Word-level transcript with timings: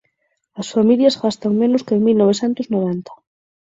As 0.61 0.67
familias 0.75 1.19
gastan 1.23 1.53
menos 1.61 1.81
ca 1.85 1.93
en 1.97 2.01
mil 2.05 2.17
novecentos 2.21 2.67
noventa 2.73 3.11